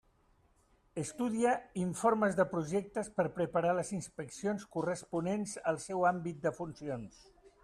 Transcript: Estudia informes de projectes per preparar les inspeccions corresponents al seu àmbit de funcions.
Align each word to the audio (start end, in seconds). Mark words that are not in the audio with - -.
Estudia 1.01 1.51
informes 1.81 2.39
de 2.39 2.45
projectes 2.55 3.11
per 3.19 3.27
preparar 3.37 3.77
les 3.81 3.93
inspeccions 3.99 4.67
corresponents 4.79 5.55
al 5.75 5.79
seu 5.89 6.07
àmbit 6.15 6.43
de 6.49 6.59
funcions. 6.63 7.23